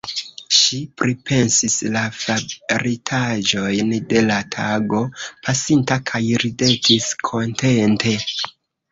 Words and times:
Ŝi 0.57 0.77
pripensis 0.99 1.73
la 1.95 1.99
faritaĵojn 2.19 3.91
de 4.13 4.23
la 4.29 4.37
tago 4.55 5.01
pasinta 5.49 5.99
kaj 6.13 6.23
ridetis 6.45 7.11
kontente. 7.29 8.15